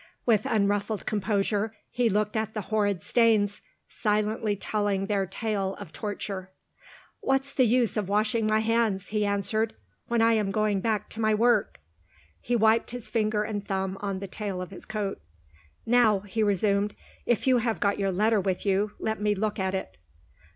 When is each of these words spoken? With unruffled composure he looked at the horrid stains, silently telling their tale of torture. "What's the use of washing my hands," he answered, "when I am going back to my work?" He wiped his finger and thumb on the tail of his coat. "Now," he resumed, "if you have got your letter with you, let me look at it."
With 0.25 0.47
unruffled 0.47 1.05
composure 1.05 1.75
he 1.91 2.09
looked 2.09 2.35
at 2.35 2.55
the 2.55 2.61
horrid 2.71 3.03
stains, 3.03 3.61
silently 3.87 4.55
telling 4.55 5.05
their 5.05 5.27
tale 5.27 5.75
of 5.75 5.93
torture. 5.93 6.49
"What's 7.19 7.53
the 7.53 7.65
use 7.67 7.95
of 7.97 8.09
washing 8.09 8.47
my 8.47 8.61
hands," 8.61 9.09
he 9.09 9.27
answered, 9.27 9.75
"when 10.07 10.19
I 10.19 10.33
am 10.33 10.49
going 10.49 10.79
back 10.81 11.07
to 11.11 11.21
my 11.21 11.35
work?" 11.35 11.79
He 12.41 12.55
wiped 12.55 12.89
his 12.89 13.07
finger 13.09 13.43
and 13.43 13.63
thumb 13.63 13.95
on 14.01 14.17
the 14.17 14.27
tail 14.27 14.59
of 14.59 14.71
his 14.71 14.85
coat. 14.85 15.21
"Now," 15.85 16.21
he 16.21 16.41
resumed, 16.41 16.95
"if 17.27 17.45
you 17.45 17.59
have 17.59 17.79
got 17.79 17.99
your 17.99 18.11
letter 18.11 18.41
with 18.41 18.65
you, 18.65 18.93
let 18.97 19.21
me 19.21 19.35
look 19.35 19.59
at 19.59 19.75
it." 19.75 19.99